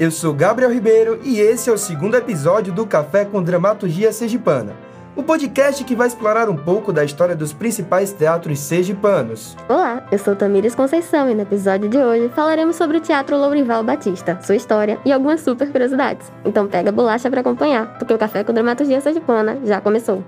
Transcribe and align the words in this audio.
Eu 0.00 0.10
sou 0.10 0.32
Gabriel 0.32 0.72
Ribeiro 0.72 1.20
e 1.22 1.38
esse 1.38 1.68
é 1.68 1.72
o 1.72 1.76
segundo 1.78 2.16
episódio 2.16 2.72
do 2.72 2.86
Café 2.86 3.24
com 3.26 3.42
Dramaturgia 3.42 4.10
Sergipana, 4.10 4.72
o 5.14 5.22
podcast 5.22 5.84
que 5.84 5.94
vai 5.94 6.08
explorar 6.08 6.48
um 6.48 6.56
pouco 6.56 6.92
da 6.92 7.04
história 7.04 7.36
dos 7.36 7.52
principais 7.52 8.10
teatros 8.10 8.58
sergipanos. 8.58 9.54
Olá, 9.68 10.06
eu 10.10 10.18
sou 10.18 10.34
Tamires 10.34 10.74
Conceição 10.74 11.28
e 11.30 11.34
no 11.34 11.42
episódio 11.42 11.90
de 11.90 11.98
hoje 11.98 12.30
falaremos 12.30 12.76
sobre 12.76 12.96
o 12.96 13.00
Teatro 13.00 13.36
Lourival 13.36 13.84
Batista, 13.84 14.38
sua 14.40 14.56
história 14.56 14.98
e 15.04 15.12
algumas 15.12 15.42
super 15.42 15.70
curiosidades. 15.70 16.32
Então 16.42 16.66
pega 16.66 16.88
a 16.88 16.92
bolacha 16.92 17.30
para 17.30 17.42
acompanhar, 17.42 17.98
porque 17.98 18.14
o 18.14 18.18
Café 18.18 18.42
com 18.42 18.54
Dramaturgia 18.54 19.00
Sergipana 19.00 19.58
já 19.62 19.80
começou. 19.80 20.24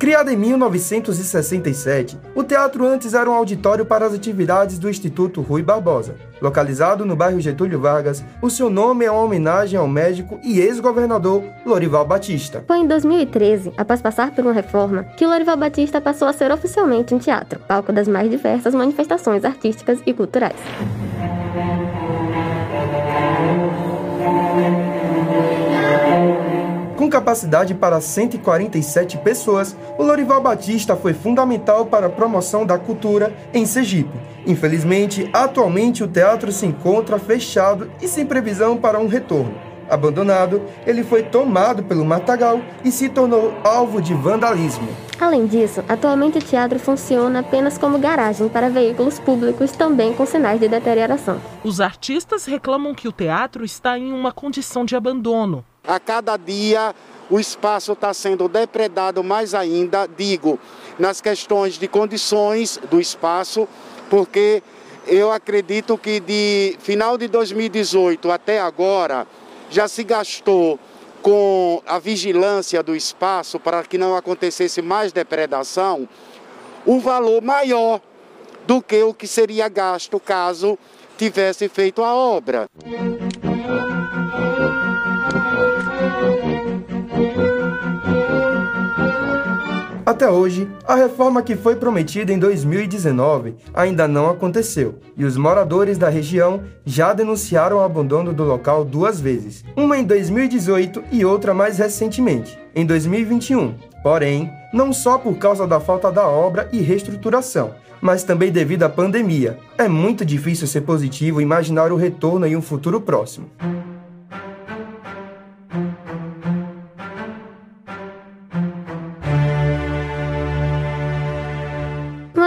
Criado 0.00 0.30
em 0.30 0.36
1967, 0.36 2.18
o 2.34 2.42
teatro 2.42 2.86
antes 2.86 3.12
era 3.12 3.28
um 3.28 3.34
auditório 3.34 3.84
para 3.84 4.06
as 4.06 4.14
atividades 4.14 4.78
do 4.78 4.88
Instituto 4.88 5.42
Rui 5.42 5.62
Barbosa. 5.62 6.14
Localizado 6.40 7.04
no 7.04 7.14
bairro 7.14 7.38
Getúlio 7.38 7.78
Vargas, 7.78 8.24
o 8.40 8.48
seu 8.48 8.70
nome 8.70 9.04
é 9.04 9.10
uma 9.10 9.20
homenagem 9.20 9.78
ao 9.78 9.86
médico 9.86 10.40
e 10.42 10.58
ex-governador 10.58 11.44
Lorival 11.66 12.06
Batista. 12.06 12.64
Foi 12.66 12.78
em 12.78 12.86
2013, 12.86 13.74
após 13.76 14.00
passar 14.00 14.30
por 14.30 14.42
uma 14.42 14.54
reforma, 14.54 15.04
que 15.18 15.26
Lorival 15.26 15.58
Batista 15.58 16.00
passou 16.00 16.28
a 16.28 16.32
ser 16.32 16.50
oficialmente 16.50 17.14
um 17.14 17.18
teatro, 17.18 17.60
palco 17.68 17.92
das 17.92 18.08
mais 18.08 18.30
diversas 18.30 18.74
manifestações 18.74 19.44
artísticas 19.44 19.98
e 20.06 20.14
culturais. 20.14 20.56
Com 27.10 27.18
capacidade 27.18 27.74
para 27.74 28.00
147 28.00 29.18
pessoas, 29.18 29.76
o 29.98 30.02
Lorival 30.04 30.40
Batista 30.40 30.94
foi 30.94 31.12
fundamental 31.12 31.84
para 31.84 32.06
a 32.06 32.08
promoção 32.08 32.64
da 32.64 32.78
cultura 32.78 33.34
em 33.52 33.66
Sergipe. 33.66 34.16
Infelizmente, 34.46 35.28
atualmente 35.32 36.04
o 36.04 36.06
teatro 36.06 36.52
se 36.52 36.66
encontra 36.66 37.18
fechado 37.18 37.90
e 38.00 38.06
sem 38.06 38.24
previsão 38.24 38.76
para 38.76 39.00
um 39.00 39.08
retorno. 39.08 39.52
Abandonado, 39.88 40.62
ele 40.86 41.02
foi 41.02 41.24
tomado 41.24 41.82
pelo 41.82 42.04
matagal 42.04 42.60
e 42.84 42.92
se 42.92 43.08
tornou 43.08 43.54
alvo 43.64 44.00
de 44.00 44.14
vandalismo. 44.14 44.86
Além 45.20 45.48
disso, 45.48 45.82
atualmente 45.88 46.38
o 46.38 46.42
teatro 46.42 46.78
funciona 46.78 47.40
apenas 47.40 47.76
como 47.76 47.98
garagem 47.98 48.48
para 48.48 48.70
veículos 48.70 49.18
públicos 49.18 49.72
também 49.72 50.14
com 50.14 50.24
sinais 50.24 50.60
de 50.60 50.68
deterioração. 50.68 51.40
Os 51.64 51.80
artistas 51.80 52.44
reclamam 52.44 52.94
que 52.94 53.08
o 53.08 53.12
teatro 53.12 53.64
está 53.64 53.98
em 53.98 54.12
uma 54.12 54.30
condição 54.30 54.84
de 54.84 54.94
abandono. 54.94 55.64
A 55.86 55.98
cada 55.98 56.36
dia 56.36 56.94
o 57.30 57.38
espaço 57.38 57.92
está 57.92 58.12
sendo 58.12 58.48
depredado 58.48 59.22
mais 59.22 59.54
ainda, 59.54 60.06
digo, 60.06 60.58
nas 60.98 61.20
questões 61.20 61.78
de 61.78 61.86
condições 61.86 62.78
do 62.90 63.00
espaço, 63.00 63.68
porque 64.08 64.62
eu 65.06 65.30
acredito 65.30 65.96
que 65.96 66.20
de 66.20 66.76
final 66.80 67.16
de 67.16 67.28
2018 67.28 68.30
até 68.30 68.60
agora 68.60 69.26
já 69.70 69.86
se 69.88 70.02
gastou 70.04 70.78
com 71.22 71.82
a 71.86 71.98
vigilância 71.98 72.82
do 72.82 72.96
espaço 72.96 73.60
para 73.60 73.82
que 73.84 73.98
não 73.98 74.16
acontecesse 74.16 74.82
mais 74.82 75.12
depredação, 75.12 76.08
um 76.86 76.98
valor 76.98 77.42
maior 77.42 78.00
do 78.66 78.82
que 78.82 79.02
o 79.02 79.14
que 79.14 79.26
seria 79.26 79.68
gasto 79.68 80.18
caso 80.18 80.78
tivesse 81.16 81.68
feito 81.68 82.02
a 82.02 82.14
obra. 82.14 82.66
Até 90.10 90.28
hoje, 90.28 90.68
a 90.88 90.96
reforma 90.96 91.40
que 91.40 91.54
foi 91.54 91.76
prometida 91.76 92.32
em 92.32 92.38
2019 92.40 93.54
ainda 93.72 94.08
não 94.08 94.28
aconteceu, 94.28 94.98
e 95.16 95.24
os 95.24 95.36
moradores 95.36 95.96
da 95.96 96.08
região 96.08 96.64
já 96.84 97.12
denunciaram 97.12 97.76
o 97.76 97.80
abandono 97.80 98.32
do 98.32 98.42
local 98.42 98.84
duas 98.84 99.20
vezes, 99.20 99.64
uma 99.76 99.96
em 99.96 100.02
2018 100.02 101.04
e 101.12 101.24
outra 101.24 101.54
mais 101.54 101.78
recentemente, 101.78 102.58
em 102.74 102.84
2021. 102.84 103.72
Porém, 104.02 104.50
não 104.74 104.92
só 104.92 105.16
por 105.16 105.38
causa 105.38 105.64
da 105.64 105.78
falta 105.78 106.10
da 106.10 106.26
obra 106.26 106.68
e 106.72 106.80
reestruturação, 106.80 107.72
mas 108.00 108.24
também 108.24 108.50
devido 108.50 108.82
à 108.82 108.88
pandemia. 108.88 109.60
É 109.78 109.86
muito 109.86 110.24
difícil 110.24 110.66
ser 110.66 110.80
positivo 110.80 111.40
e 111.40 111.44
imaginar 111.44 111.92
o 111.92 111.96
retorno 111.96 112.48
em 112.48 112.56
um 112.56 112.62
futuro 112.62 113.00
próximo. 113.00 113.48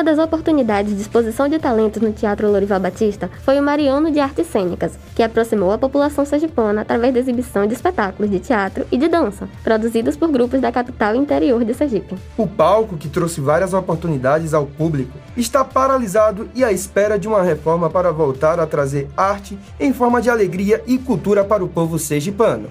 Uma 0.03 0.11
das 0.13 0.25
oportunidades 0.25 0.93
de 0.93 1.01
exposição 1.01 1.47
de 1.47 1.57
talentos 1.57 2.01
no 2.01 2.11
Teatro 2.11 2.51
Lorival 2.51 2.77
Batista 2.77 3.31
foi 3.45 3.57
o 3.57 3.63
Mariano 3.63 4.11
de 4.11 4.19
Artes 4.19 4.47
Cênicas, 4.47 4.99
que 5.15 5.23
aproximou 5.23 5.71
a 5.71 5.77
população 5.77 6.25
sergipana 6.25 6.81
através 6.81 7.13
da 7.13 7.21
exibição 7.21 7.65
de 7.65 7.73
espetáculos 7.73 8.29
de 8.29 8.37
teatro 8.37 8.85
e 8.91 8.97
de 8.97 9.07
dança, 9.07 9.47
produzidos 9.63 10.17
por 10.17 10.29
grupos 10.29 10.59
da 10.59 10.73
capital 10.73 11.15
interior 11.15 11.63
de 11.63 11.73
Sergipe. 11.73 12.17
O 12.37 12.45
palco, 12.45 12.97
que 12.97 13.07
trouxe 13.07 13.39
várias 13.39 13.73
oportunidades 13.73 14.53
ao 14.53 14.65
público, 14.65 15.17
está 15.37 15.63
paralisado 15.63 16.49
e 16.53 16.65
à 16.65 16.71
espera 16.73 17.17
de 17.17 17.29
uma 17.29 17.41
reforma 17.41 17.89
para 17.89 18.11
voltar 18.11 18.59
a 18.59 18.67
trazer 18.67 19.07
arte 19.15 19.57
em 19.79 19.93
forma 19.93 20.21
de 20.21 20.29
alegria 20.29 20.83
e 20.85 20.97
cultura 20.97 21.45
para 21.45 21.63
o 21.63 21.69
povo 21.69 21.97
sergipano. 21.97 22.67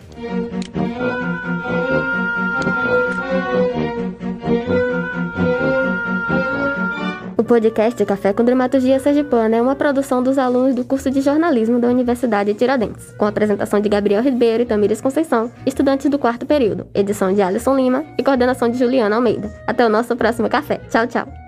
Podcast 7.53 8.03
Café 8.07 8.33
com 8.33 8.43
Dramaturgia 8.43 8.99
Sergipana 8.99 9.57
é 9.57 9.61
uma 9.61 9.77
produção 9.77 10.23
dos 10.23 10.39
alunos 10.39 10.75
do 10.75 10.87
curso 10.87 11.11
de 11.11 11.21
jornalismo 11.21 11.79
da 11.79 11.89
Universidade 11.89 12.51
de 12.51 12.59
Tiradentes, 12.59 13.13
com 13.19 13.27
apresentação 13.27 13.79
de 13.79 13.91
Gabriel 13.91 14.23
Ribeiro 14.23 14.63
e 14.63 14.67
Tamires 14.67 15.03
Conceição, 15.03 15.53
estudantes 15.67 16.09
do 16.09 16.19
quarto 16.19 16.47
período, 16.47 16.87
edição 16.95 17.31
de 17.31 17.43
Alisson 17.43 17.77
Lima 17.77 18.07
e 18.17 18.23
coordenação 18.23 18.71
de 18.71 18.79
Juliana 18.79 19.17
Almeida. 19.17 19.53
Até 19.67 19.85
o 19.85 19.91
nosso 19.91 20.17
próximo 20.17 20.49
café. 20.49 20.81
Tchau, 20.89 21.07
tchau. 21.07 21.42